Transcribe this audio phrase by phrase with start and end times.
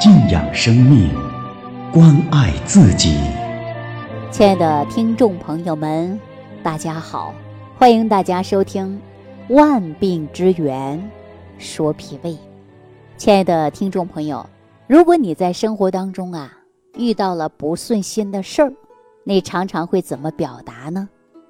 [0.00, 1.10] 敬仰生命，
[1.92, 3.20] 关爱自己。
[4.30, 6.18] 亲爱的听众朋友们，
[6.62, 7.34] 大家好，
[7.76, 8.98] 欢迎大家收听
[9.54, 10.98] 《万病之源
[11.58, 12.30] 说脾胃》。
[13.18, 14.48] 亲爱的听众朋友，
[14.86, 16.50] 如果你在生活当中啊
[16.94, 18.72] 遇到了不顺心的事儿，
[19.24, 21.06] 你常常会怎么表达呢？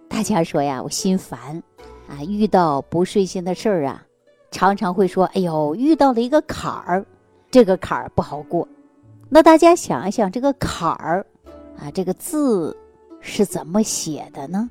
[0.08, 1.62] 大家说呀，我心烦
[2.08, 2.18] 啊！
[2.26, 4.04] 遇到不顺心的事儿啊，
[4.50, 7.06] 常常会说：“哎呦，遇到了一个坎儿，
[7.50, 8.66] 这个坎儿不好过。”
[9.28, 11.24] 那大家想一想，这个坎儿
[11.78, 12.76] 啊，这个字
[13.20, 14.68] 是怎么写的呢？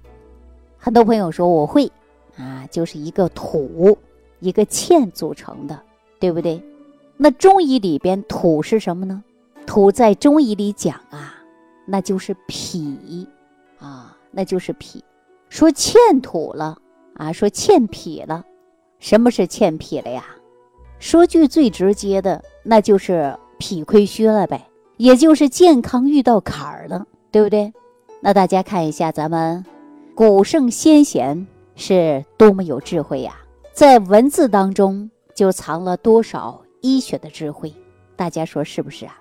[0.77, 1.91] 很多朋友说我会
[2.37, 3.97] 啊，就是一个土
[4.39, 5.79] 一个欠组成的，
[6.20, 6.61] 对不对？
[7.17, 9.23] 那中医里边土是什么呢？
[9.65, 11.35] 土在中医里讲啊，
[11.85, 13.27] 那就是脾
[13.77, 15.03] 啊，那就是脾。
[15.49, 16.77] 说欠土了
[17.15, 18.45] 啊，说欠脾了，
[18.99, 20.23] 什么是欠脾了呀？
[20.99, 24.67] 说句最直接的，那就是脾亏虚了呗，
[24.98, 27.73] 也就是健康遇到坎儿了，对不对？
[28.21, 29.65] 那大家看一下，咱们
[30.13, 33.34] 古圣先贤是多么有智慧呀，
[33.71, 37.73] 在文字当中就藏了多少医学的智慧，
[38.18, 39.16] 大家说是不是啊？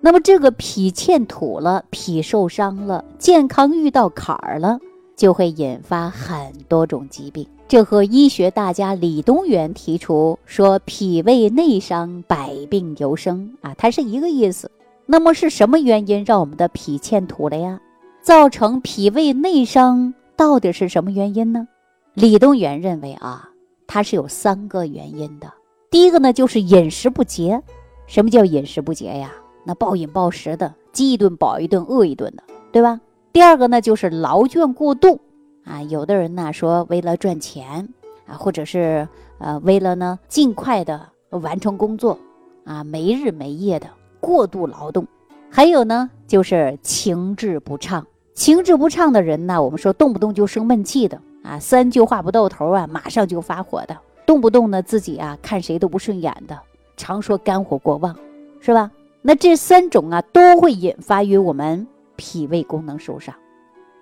[0.00, 4.78] 那么这个脾欠土了，脾受伤了，健康遇到坎儿了。
[5.18, 14.70] 就会引发很多种疾病，这和医学大家李东垣提出说脾胃内伤，百病由生啊，它是一个意思。
[15.06, 17.80] 那么是什么原因让我们的脾欠土了呀？
[18.22, 21.66] 造成脾胃内伤到底是什么原因呢？
[22.14, 23.50] 李东垣认为啊，
[23.88, 25.52] 它是有三个原因的。
[25.90, 27.60] 第一个呢，就是饮食不节。
[28.06, 29.32] 什么叫饮食不节呀？
[29.64, 33.00] 那暴饮暴食的，饥一顿饱一顿，饿一顿的，对吧？
[33.32, 35.20] 第二个呢，就是劳倦过度，
[35.64, 37.88] 啊，有的人呢说为了赚钱，
[38.26, 39.06] 啊，或者是
[39.38, 42.18] 呃为了呢尽快的完成工作，
[42.64, 43.86] 啊，没日没夜的
[44.18, 45.06] 过度劳动。
[45.50, 53.96] 还有呢，就是情志不畅，情志不畅的人呢，我们说动不动就生闷气的，啊，三句话不到头啊，马上就发火的，
[54.26, 56.58] 动不动呢自己啊看谁都不顺眼的，
[56.96, 58.16] 常说肝火过旺，
[58.60, 58.90] 是吧？
[59.22, 61.86] 那这三种啊都会引发于我们。
[62.18, 63.34] 脾胃功能受伤，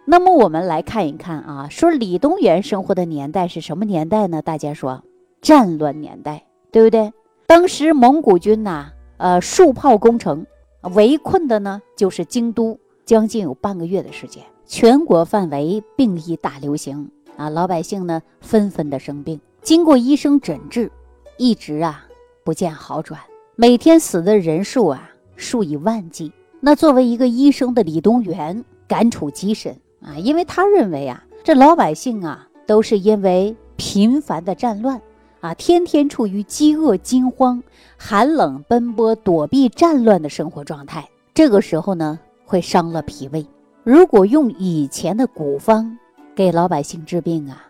[0.06, 4.40] 那么我们来看一看啊，说李东垣生活的年代是什么年代呢？
[4.40, 5.04] 大家说
[5.42, 7.12] 战乱年代，对不对？
[7.46, 10.46] 当时蒙古军呐，呃，数炮攻城，
[10.94, 20.90] 围困的呢就是京都，将近有半个月的时间，全国范围病疫大流行啊，老百姓呢纷纷的生病，经过医生诊治，
[21.36, 22.06] 一直啊
[22.42, 23.20] 不见好转，
[23.56, 26.32] 每天死的人数啊数以万计。
[26.60, 35.00] 那作为一个医生的李东垣感触极深啊，因为他认为啊，这老百姓啊都是因为频繁的战乱
[35.40, 37.62] 啊，天天处于饥饿、惊慌、
[37.96, 43.46] 寒冷、奔波、躲避战乱的生活状态，这个时候呢会伤了脾胃。
[43.84, 45.96] 如果用以前的古方
[46.34, 47.62] 给老百姓治病啊，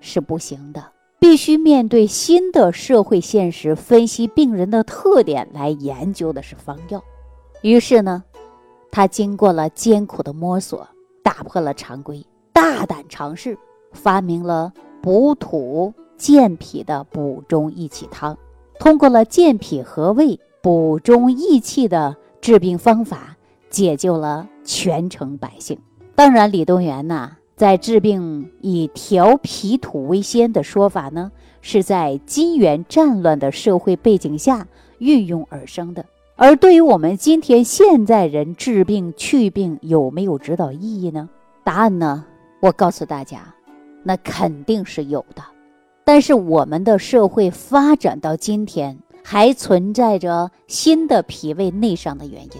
[0.00, 0.84] 是不行的，
[1.18, 7.02] 必须面对新的社会现实，分析病人的特点来研究的是方药。
[7.66, 8.22] 于是呢。
[8.92, 10.88] 他经过了艰苦的摸索，
[11.22, 13.58] 打破了常规，大胆尝试，
[13.92, 14.72] 发明了
[15.02, 18.38] 补土健脾的补中益气汤。
[18.78, 23.36] 通过了健脾和胃、补中益气的治病方法，
[23.68, 25.78] 解救了全城百姓。
[26.14, 34.66] 当然，李东垣呐，在治病以调脾土为先的说法呢，是在金元战乱的社会背景下
[34.98, 36.06] 运用而生的。
[36.38, 41.30] 而对于我们今天现在人治病去病有没有指导意义呢？
[41.64, 42.26] 答案呢？
[42.60, 43.54] 我告诉大家，
[44.02, 45.42] 那肯定是有的。
[46.04, 52.50] 但是我们的社会发展到今天，还存在着新的脾胃内伤的原因。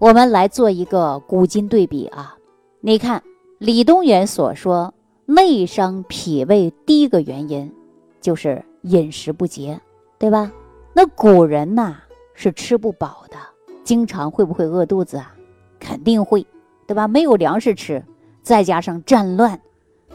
[0.00, 2.36] 我们来做一个古今对比啊！
[2.80, 3.22] 你看
[3.58, 4.92] 李东垣所说
[5.24, 7.72] 内伤脾胃第一个原因
[8.20, 9.80] 就是饮食不节，
[10.18, 10.50] 对吧？
[10.92, 11.98] 那古人呐。
[12.34, 13.36] 是吃不饱的，
[13.82, 15.34] 经常会不会饿肚子啊？
[15.80, 16.46] 肯定会，
[16.86, 17.08] 对吧？
[17.08, 18.02] 没有粮食吃，
[18.42, 19.58] 再加上战乱，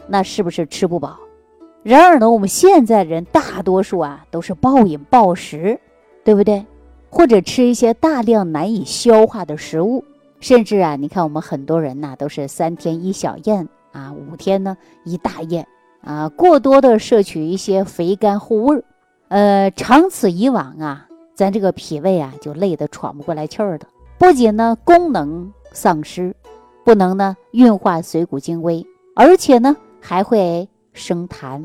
[0.06, 1.18] 那是不是吃不饱？
[1.82, 5.80] 然而呢，我们现在人大多数啊都是暴饮暴食，
[6.22, 6.64] 对不对？
[7.08, 10.04] 或者吃一些大量难以消化的食物，
[10.40, 15.66] 甚至啊，你看我们很多人呐都是三天一小宴啊，五天呢一大宴
[16.02, 18.84] 啊，过多的摄取一些肥甘厚味儿
[19.28, 21.06] 呃，长此以往啊。
[21.40, 23.86] 咱这个脾胃啊，就累得喘不过来气儿的，
[24.18, 26.36] 不仅呢功能丧失，
[26.84, 31.64] 不能呢运化水谷精微，而且呢还会生痰，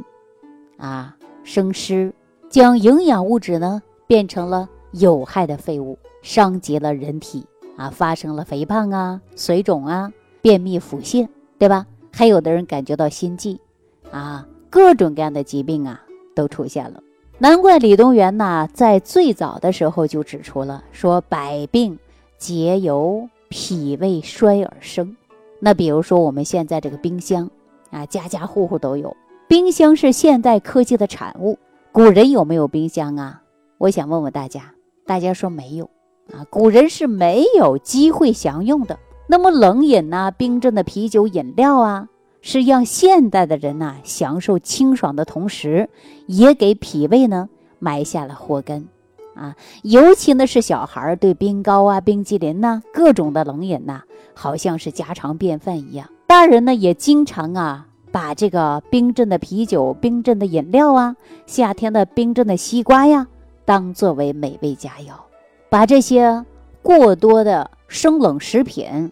[0.78, 2.14] 啊生湿，
[2.50, 7.46] 将营养物质呢变成了有害的废物，伤及了人体
[7.76, 10.10] 啊，发生了肥胖啊、水肿啊、
[10.42, 11.28] 便秘、腹泻，
[11.60, 11.86] 对吧？
[12.14, 13.60] 还有的人感觉到心悸，
[14.10, 16.02] 啊，各种各样的疾病啊
[16.34, 17.02] 都出现了。
[17.38, 22.00] 难怪李东垣呢，在最早的时候就指出了，说百病
[22.38, 25.18] 皆由脾胃衰而生。
[25.60, 27.50] 那比如说我们现在这个冰箱
[27.92, 29.16] 啊，家家户户都有。
[29.50, 31.60] 冰箱是现代科技的产物，
[31.92, 33.42] 古人有没有冰箱啊？
[33.80, 34.74] 我想问问大家，
[35.06, 35.90] 大家说没有
[36.32, 36.48] 啊？
[36.50, 38.98] 古人是没有机会享用的。
[39.28, 42.08] 那么冷饮呐，冰镇的啤酒、饮料啊，
[42.48, 45.90] 是让现代的人呐享受清爽的同时，
[46.28, 47.50] 也给脾胃呢
[47.80, 48.88] 埋下了祸根
[49.34, 49.56] 啊。
[49.82, 54.04] 尤其呢是小孩儿对冰糕啊、冰激凌呐、各种的冷饮呐，
[54.36, 56.08] 好像是家常便饭一样。
[56.28, 57.88] 大人呢也经常啊。
[58.12, 63.28] 把这个冰镇的啤酒、冰镇的饮料啊，夏天的冰镇的西瓜呀，
[63.66, 65.16] 当作为美味佳肴，
[65.68, 66.46] 把这些
[66.82, 69.12] 过多的生冷食品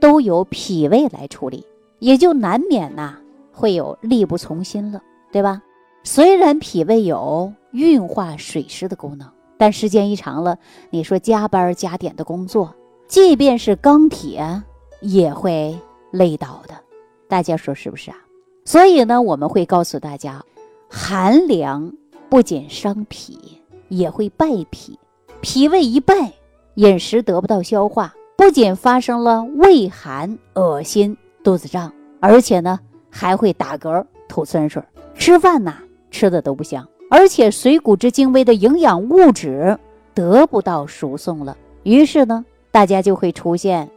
[0.00, 1.66] 都由脾胃来处理，
[2.04, 3.16] 也就难免呐
[3.50, 5.00] 会有力不从心了，
[5.32, 5.62] 对吧？
[6.02, 10.58] 虽然脾胃有运化水湿的功能，但时间一长了，
[10.90, 12.74] 你说加班加点的工作，
[13.08, 14.62] 即便是钢铁
[15.00, 15.74] 也会
[16.10, 16.74] 累倒的，
[17.26, 18.18] 大家说是不是啊？
[18.66, 20.44] 所以呢，我们会告诉大家，
[20.90, 21.90] 寒凉
[22.28, 24.98] 不仅伤脾，也会败脾。
[25.40, 26.34] 脾胃一败，
[26.74, 32.80] 饮食得不到消化，不仅发生了胃寒、恶心、肚子胀，而且呢
[33.10, 34.82] 还会打嗝、吐酸水，
[35.14, 35.76] 吃饭呐
[36.10, 39.78] 吃的都不香，而且水谷之精微的营养物质
[40.14, 43.88] 得不到输送了，于是呢，大家就会出现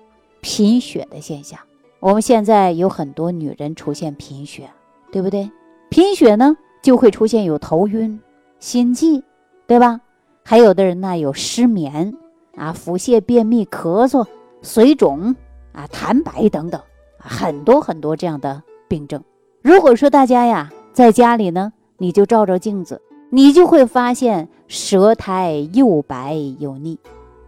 [0.42, 1.58] 贫血的现象。
[2.00, 4.70] 我们现在有很多女人出现贫血，
[5.12, 5.50] 对不对？
[5.90, 8.20] 贫血呢，就会出现有头晕、
[8.60, 9.24] 心悸，
[9.66, 10.02] 对吧？
[10.44, 12.14] 还有的人呢有失眠
[12.56, 14.26] 啊、腹泻、便秘、咳嗽、
[14.62, 15.36] 水肿
[15.72, 16.82] 啊、痰白等等，
[17.28, 19.24] 很多很多这样的病症。
[19.62, 26.98] 如果说大家呀在家里呢，你就照照镜子，你就会发现舌苔又白又腻，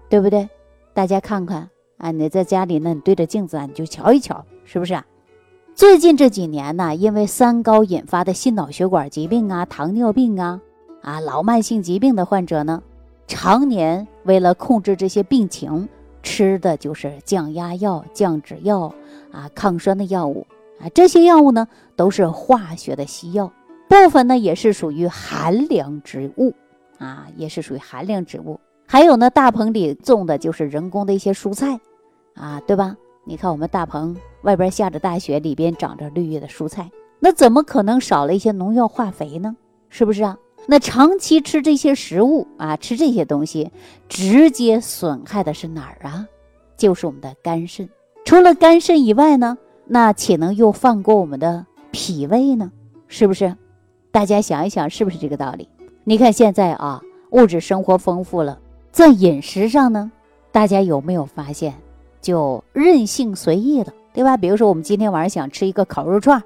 [0.10, 0.50] 对不对？
[0.94, 1.70] 大家看看。
[1.98, 5.06] 啊，你在家里呢，你对着镜子啊，你就瞧一瞧，是不是啊？
[5.76, 10.62] 最近这几年呢，因为三高引发的心脑血管疾病啊、糖尿病啊、
[11.02, 12.82] 啊老慢性疾病的患者呢，
[13.28, 15.90] 常年为了控制这些病情，
[16.24, 18.94] 吃的就是降压药、降脂药
[19.32, 20.46] 啊、抗酸的药物
[20.80, 20.90] 啊。
[20.94, 23.52] 这些药物呢，都是化学的西药，
[23.88, 26.54] 部分呢也是属于寒凉植物
[26.98, 28.60] 啊，也是属于寒凉植物。
[28.88, 31.80] 还有呢，大棚里种的就是人工的一些蔬菜。
[32.36, 32.96] 啊，对吧？
[33.26, 36.90] 你看我们大棚外边下着大雪，里边长着绿叶的蔬菜，
[37.20, 39.58] 那怎么可能少了一些农药化肥呢？
[39.90, 40.38] 是不是啊？
[40.66, 43.72] 那长期吃这些食物啊，吃这些东西，
[44.08, 46.26] 直接损害的是哪儿啊？
[46.78, 47.90] 就是我们的肝肾。
[48.30, 52.72] 除了肝肾以外呢，那岂能又放过我们的脾胃呢？
[53.08, 53.56] 是不是？
[54.12, 55.68] 大家想一想，是不是这个道理？
[56.04, 58.60] 你看现在啊，物质生活丰富了，
[58.92, 60.12] 在饮食上呢，
[60.52, 61.74] 大家有没有发现？
[62.22, 64.38] 就任性随意了，对吧？
[64.38, 66.44] 比如说，我们今天晚上想吃一个烤肉串，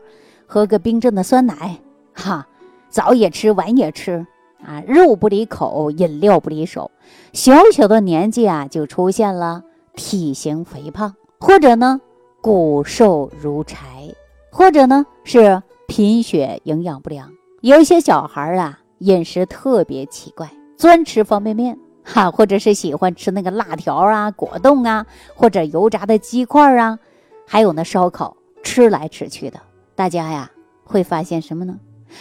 [0.47, 1.81] 喝个冰镇的酸奶，
[2.13, 2.47] 哈，
[2.87, 4.25] 早也吃，晚也吃，
[4.65, 6.89] 啊，肉不离口，饮料不离手，
[7.33, 9.63] 小小的年纪啊，就出现了
[9.95, 11.13] 体型肥胖，
[11.45, 11.99] 或者呢
[12.39, 14.15] 骨瘦如柴，
[14.49, 17.33] 或者呢是贫血营养不良。
[17.59, 21.77] 有一些小孩啊，饮食特别奇怪，专吃方便面。
[22.05, 26.97] 哈，或者是喜欢吃那个辣条啊、果冻啊，或者油炸的鸡块啊，
[27.45, 29.59] 还有那烧烤，吃来吃去的，
[29.95, 30.49] 大家呀
[30.85, 31.77] 会发现什么呢？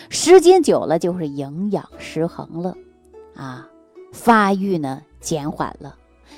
[0.08, 2.74] 时间久了就是营养失衡了，
[3.36, 3.68] 啊，
[4.12, 5.94] 发育呢减缓了，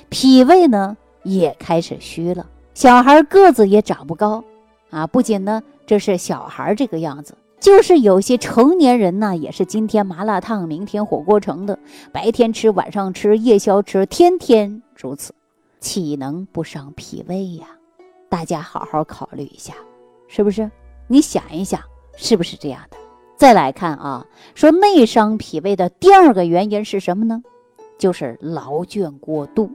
[0.09, 4.43] 脾胃呢也开始虚了，小孩个子也长不高，
[4.89, 7.33] 啊，不仅呢这是小孩这个样子。
[7.57, 11.79] 就是有些成年人呢，也是今天麻辣烫，明天火锅城的，
[12.11, 15.33] 白天吃，晚上吃，夜宵吃，天天如此，
[15.79, 17.65] 岂能不伤脾胃呀？
[18.27, 19.73] 大家好好考虑一下，
[20.27, 20.69] 是不是？
[21.07, 21.79] 你想一想，
[22.17, 22.97] 是不是这样的？
[23.37, 27.41] 再来看啊，说内伤脾胃的第二个原因是什么呢？
[27.97, 29.71] 就是劳倦过度。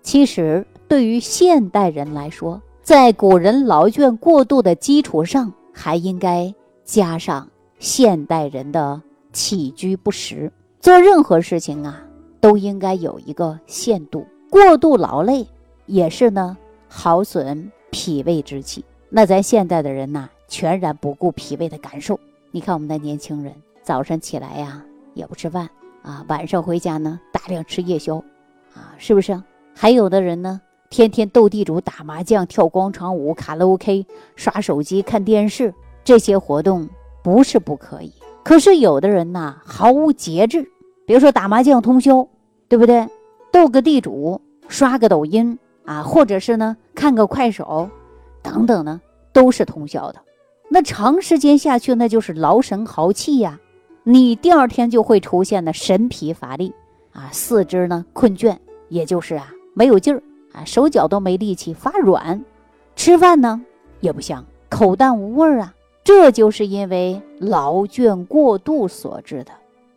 [0.00, 6.52] 其实对于现代人来说，在古人劳倦过度的基础上，还应该。
[6.84, 9.00] 加上现代人的
[9.32, 12.02] 起居不食，做任何事情啊，
[12.40, 14.26] 都应该有一个限度。
[14.50, 15.46] 过度劳累
[15.86, 16.56] 也是呢，
[16.88, 18.84] 耗损脾胃之气。
[19.08, 22.18] 那咱现代的人呢，全然不顾脾胃的感受。
[22.50, 23.54] 你看我们的年轻人，
[23.84, 25.70] 早上起来呀，也不吃饭
[26.02, 28.16] 啊，晚上回家呢，大量吃夜宵，
[28.74, 29.40] 啊，是不是？
[29.72, 34.04] 还有的人呢，天天斗地主、打麻将、跳广场舞、卡拉 OK、
[34.34, 36.88] 刷手机、看电视，这些活动
[37.22, 38.12] 不是不可以。
[38.42, 40.68] 可是有的人呐，毫无节制，
[41.06, 42.26] 比如说打麻将通宵，
[42.68, 43.06] 对不对？
[43.52, 47.88] 斗个地主，刷个抖音啊，或者是呢看个快手，
[48.42, 49.00] 等等呢，
[49.32, 50.20] 都是通宵的。
[50.68, 53.60] 那长时间下去，那就是劳神耗气呀。
[54.02, 56.74] 你第二天就会出现呢神疲乏力
[57.12, 58.56] 啊，四肢呢困倦，
[58.88, 60.20] 也就是啊没有劲儿
[60.52, 62.44] 啊，手脚都没力气，发软，
[62.96, 63.60] 吃饭呢
[64.00, 65.74] 也不香，口淡无味儿啊。
[66.02, 69.52] 这就是因为劳倦过度所致的。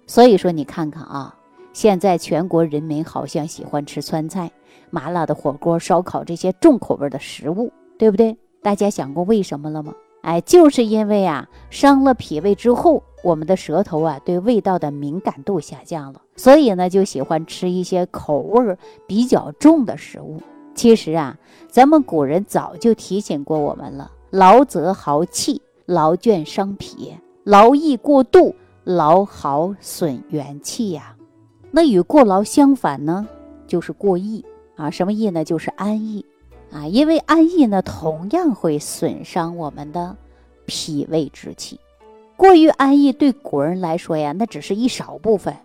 [0.05, 1.35] 所以说，你看看啊，
[1.71, 4.51] 现在全国人民好像喜欢吃川菜、
[4.89, 8.37] 麻辣的火锅、烧烤这些重口味的食物，对不对？
[8.61, 9.93] 大家想过为什么了吗？
[10.23, 20.41] 哎，就是因为啊，伤了脾胃之后，我们的舌头啊对味道的敏感度下降了，所以呢就喜欢吃一些口味比较重的食物。
[20.73, 21.37] 其实啊，
[21.67, 27.13] 咱们古人早就提醒过我们了：劳则耗气，劳倦伤脾，
[27.43, 31.15] 劳逸过度，劳耗损元气呀。
[31.69, 33.27] 那与过劳相反呢，
[33.67, 34.45] 就是过逸
[34.77, 34.89] 啊。
[34.89, 35.43] 什么逸呢？
[35.43, 36.25] 就是安逸。
[36.73, 40.15] 啊，因为安逸呢，同样会损伤我们的
[40.65, 41.79] 脾胃之气。
[42.35, 45.55] 过于安逸对古人来说呀，那只是一少部分，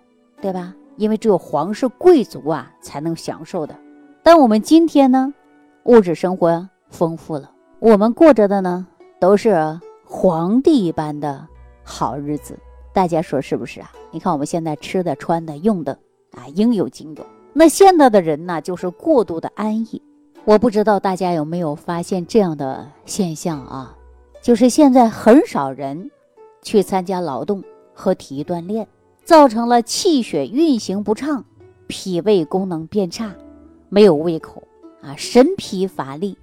[0.41, 0.75] 对吧？
[0.97, 3.75] 因为只有皇室贵族啊才能享受的。
[4.23, 5.33] 但我们今天呢，
[5.85, 8.87] 物质生活丰富了，我们过着的呢
[9.19, 11.47] 都是皇帝一般的
[11.83, 12.59] 好日子。
[12.93, 13.91] 大家说是不是啊？
[14.11, 15.99] 你看我们现在吃的、穿的、用的
[16.33, 17.25] 啊，应有尽有。
[17.55, 20.03] 那现在的人呢，就是过度的安逸。
[20.45, 23.95] 我不知道大家有没有发现这样的现象啊？
[24.41, 26.11] 就是现在很少人
[26.63, 28.89] 去参加劳动和体育锻炼，
[29.25, 31.45] 造成了气血运行不畅，
[31.87, 33.35] 脾胃功能变差，
[33.91, 34.63] 没有胃口
[35.03, 36.39] 啊，神疲乏力，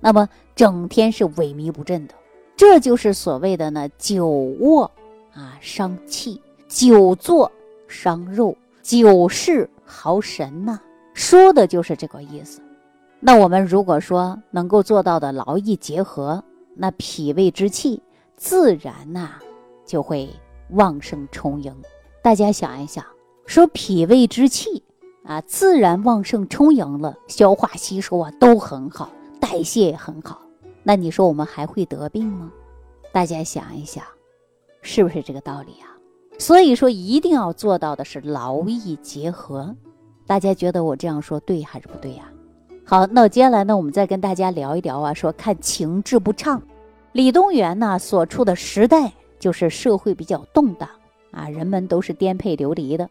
[0.00, 2.14] 那么整天是萎靡不振的。
[2.54, 4.90] 这就是所谓的呢，久卧
[5.32, 7.50] 啊伤气，久坐
[7.86, 10.78] 伤肉，久视耗神呐，
[11.14, 12.60] 说的就是这个意思。
[13.20, 16.42] 那我们如果说能够做到的劳逸结合，
[16.74, 18.00] 那脾胃之气
[18.36, 19.30] 自然呐
[19.84, 20.30] 就会
[20.70, 21.74] 旺盛充盈。
[22.22, 23.04] 大家想一想，
[23.44, 24.84] 说脾胃之气
[25.24, 29.10] 啊自然旺盛充盈了，消化吸收啊都很好，
[29.40, 30.40] 代谢也很好。
[30.84, 32.52] 那你说我们还会得病吗？
[33.12, 34.04] 大家想一想，
[34.80, 35.90] 是不是这个道理啊？
[36.38, 39.74] 所以说一定要做到的是劳逸结合。
[40.24, 42.30] 大家觉得我这样说对还是不对呀？
[42.90, 46.62] 好，那接下来呢，我们再跟大家聊一聊啊，说看情志不畅。
[47.12, 50.88] 李东垣呢所处的时代就是社会比较动荡
[51.30, 53.06] 啊，人们都是颠沛流离的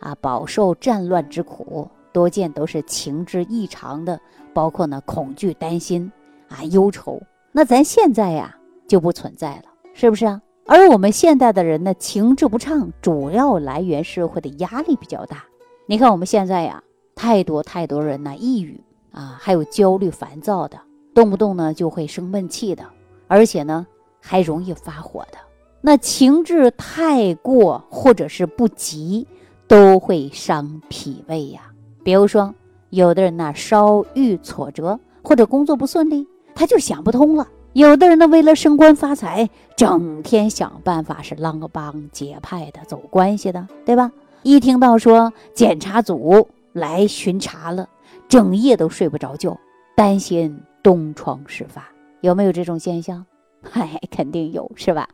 [0.00, 4.18] 啊，饱受战乱之苦，多见都是情志异常的，
[4.52, 6.10] 包括呢恐惧、担心
[6.48, 7.22] 啊、忧愁。
[7.52, 8.56] 那咱现在呀
[8.88, 9.62] 就不存在了，
[9.94, 10.42] 是不是啊？
[10.66, 15.44] 而我们现代的人呢，情志不畅，主要来源社会的压力比较大。
[15.86, 16.82] 你看我们现在呀，
[17.14, 18.82] 太多太多人呢抑郁。
[19.12, 20.78] 啊，还有焦虑、烦躁的，
[21.14, 22.84] 动不动呢就会生闷气的，
[23.26, 23.86] 而且呢
[24.20, 25.38] 还容易发火的。
[25.80, 29.26] 那情志太过或者是不及，
[29.66, 31.62] 都会伤脾胃呀。
[32.04, 32.54] 比如说，
[32.90, 44.12] 有的人呢稍遇挫折或者工作不顺利，他就想不通了；有的人呢为了升官发财，整天想办法是啷个帮结派的、走关系的，对吧？
[44.42, 47.88] 一听到说检查组来巡查了。
[48.30, 49.58] 整夜都睡不着觉，
[49.96, 51.84] 担心东窗事发，
[52.20, 53.26] 有没有这种现象？
[53.60, 55.08] 嗨， 肯定有，是吧？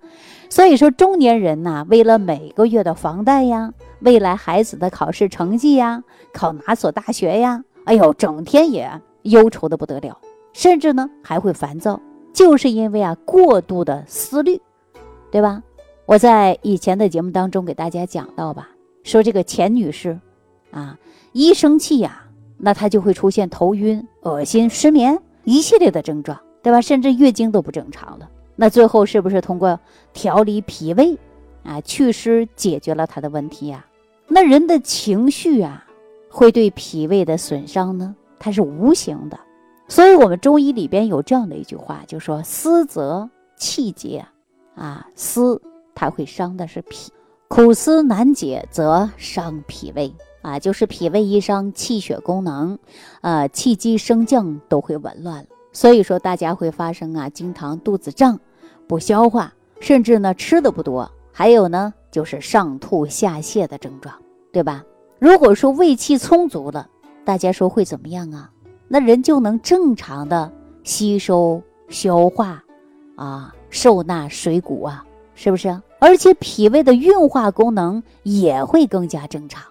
[0.50, 6.04] 所以说，中年人呐，为了每个月的房贷呀，未来孩子的考试成绩呀，
[6.34, 10.20] 考哪所大学呀，哎呦，整天也忧愁的不得了，
[10.52, 11.98] 甚至呢还会烦躁，
[12.34, 14.60] 就是因为啊过度的思虑，
[15.30, 15.62] 对吧？
[16.04, 18.68] 我在以前的节目当中给大家讲到吧，
[19.04, 20.20] 说这个钱女士，
[20.70, 20.98] 啊，
[21.32, 22.24] 一生气呀。
[22.58, 26.80] 那她就会出现头晕、恶心、失眠一系列的症状，对吧？
[26.80, 28.28] 甚至月经都不正常了。
[28.54, 29.78] 那最后是不是通过
[30.12, 31.18] 调理脾胃
[31.62, 33.84] 啊祛湿解决了她的问题呀？
[34.28, 35.86] 那人的情绪啊，
[36.30, 38.16] 会对脾胃的损伤呢？
[38.38, 39.38] 它是无形的。
[39.88, 44.24] 所以我们中医里边有这样的一句话，就说思则气结，
[44.74, 45.60] 啊思
[45.94, 47.12] 它会伤的是脾，
[47.46, 50.12] 苦思难解则伤脾胃。
[50.46, 52.78] 啊，就是脾胃一伤，气血功能，
[53.20, 58.38] 呃，气机升降都会紊乱所以说，大家会发生啊，经常肚子胀、
[58.86, 64.14] 不消化，甚至呢吃的不多，还有呢就是上吐下泻的症状，
[64.52, 64.84] 对吧？
[65.18, 66.88] 如果说胃气充足了，
[67.24, 68.48] 大家说会怎么样啊？
[68.86, 70.52] 那人就能正常的
[70.84, 72.62] 吸收、消化，
[73.16, 75.82] 啊，受纳水谷啊，是不是？
[75.98, 79.64] 而且脾胃的运化功能也会更加正常。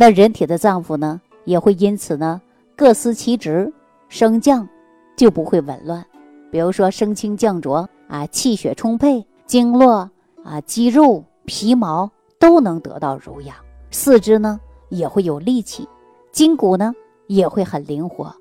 [0.00, 2.40] 那人体的脏腑呢，也会因此呢
[2.76, 3.72] 各司其职，
[4.08, 4.68] 升降
[5.16, 6.06] 就不会紊乱。
[6.52, 10.08] 比如说升清降浊啊，气血充沛，经络
[10.44, 13.56] 啊、肌肉、皮毛都能得到濡养，
[13.90, 15.88] 四肢呢也会有力气，
[16.30, 16.94] 筋骨呢
[17.26, 18.32] 也会很灵活。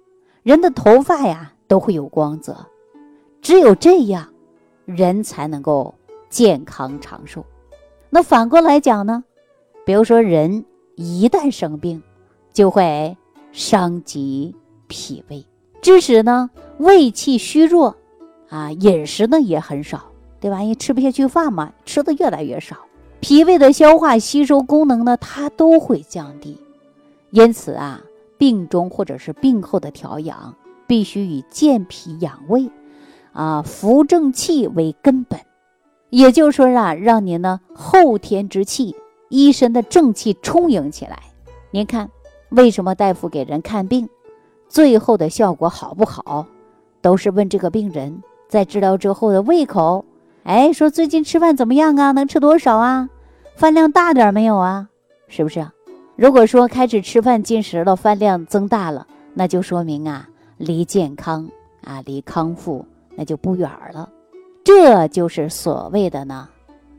[0.43, 2.55] 人的头发呀都会有光泽，
[3.41, 4.31] 只有这样，
[4.85, 5.95] 人才能够
[6.29, 7.43] 健康长寿。
[8.11, 9.23] 那反过来讲呢，
[9.87, 10.63] 比如说人
[10.97, 12.03] 一旦生病，
[12.51, 13.15] 就会
[13.53, 14.53] 伤及
[14.87, 15.45] 脾胃，
[15.81, 16.49] 致使呢
[16.79, 17.95] 胃气虚弱，
[18.49, 20.11] 啊，饮食呢也很少，
[20.41, 20.61] 对吧？
[20.63, 22.75] 因为吃不下去饭嘛，吃的越来越少，
[23.19, 26.57] 脾胃的消化吸收功能呢，它都会降低，
[27.31, 28.01] 因此啊。
[28.39, 30.53] 病中或者是病后的调养，
[30.85, 32.69] 必须以健脾养胃，
[33.33, 35.39] 啊，扶正气为根本。
[36.11, 38.95] 也就是说啊，让您呢后天之气、
[39.29, 41.19] 一身的正气充盈起来。
[41.71, 42.09] 您看，
[42.49, 44.07] 为什么大夫给人看病，
[44.69, 46.45] 最后的效果好不好，
[47.01, 50.05] 都是问这个病人在治疗之后的胃口。
[50.43, 52.11] 哎，说最近吃饭怎么样啊？
[52.13, 53.09] 能吃多少啊？
[53.55, 54.87] 饭量大点没有啊？
[55.27, 55.67] 是不是？
[56.15, 61.49] 如果说开始吃饭进食了，饭量增大了，那就说明啊，离健康
[61.83, 64.09] 啊，离康复那就不远了。
[64.63, 66.47] 这就是所谓的呢，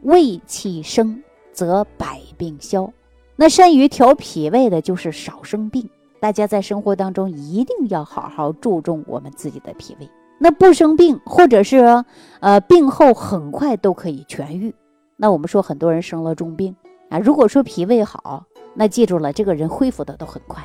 [0.02, 1.22] 胃气生
[1.58, 2.88] 则百病消。
[3.34, 5.90] 那善于调脾胃的，就是少生病。
[6.20, 10.08] 大家在生活当中一定要好好注重我们自己的脾胃。
[10.38, 12.04] 那不生病，或者是
[12.38, 14.72] 呃病后很快都可以痊愈。
[15.16, 16.76] 那我们说很多人生了重病
[17.08, 18.44] 啊，如果说脾胃好。
[18.74, 20.62] 那记住了，这个人恢复的都很快，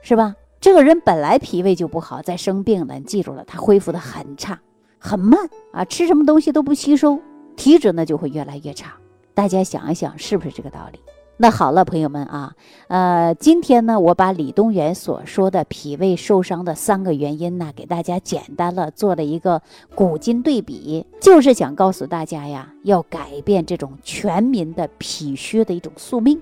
[0.00, 0.36] 是吧？
[0.60, 4.60] 这个人本来脾胃就不好，再生病了，记住了，他恢复的很差，
[5.00, 5.40] 很慢
[5.72, 7.18] 啊，吃什么东西都不吸收，
[7.56, 8.94] 体质呢就会越来越差。
[9.36, 10.98] 大家想一想，是不是这个道理？
[11.36, 12.54] 那好了，朋友们啊，
[12.88, 19.60] 呃，今天呢，我把李东垣所说的脾胃受伤的三个原因呢，给大家简单了做了一个
[19.94, 26.40] 古今对比，就是想告诉大家呀，要改变这种全民的脾虚的一种宿命。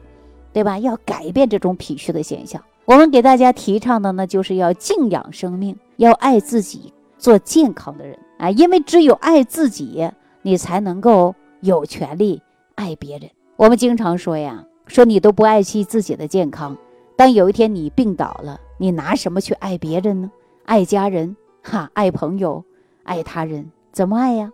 [0.52, 0.78] 对吧？
[0.78, 2.62] 要改变这种脾虚的现象。
[2.84, 8.48] 我们给大家提倡的呢，就是要静养生命，要爱自己，做健康的人啊！
[8.50, 10.08] 因为只有爱自己，
[10.42, 12.40] 你才能够有权利
[12.74, 13.30] 爱别人。
[13.56, 16.76] 我们经常说呀，说你都不爱惜自己的健康，
[17.16, 20.30] 当有一天你病倒了，你拿什么去爱别人呢？
[20.64, 22.64] 爱家人，哈，爱朋友，
[23.02, 24.52] 爱他人，怎么爱呀？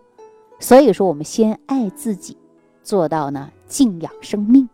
[0.59, 2.37] 所以说，我们先爱自己，
[2.83, 4.69] 做到呢静养生命。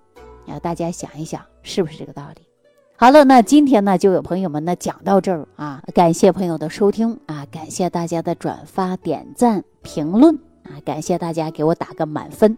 [0.48, 2.42] 啊大家想一想，是不是这个道理？
[2.98, 12.58] 好了，那今天呢，就有朋友们呢讲到这儿啊，感谢朋友的收听啊，感谢大家的转发、点赞、评论啊，感谢大家给我打个满分。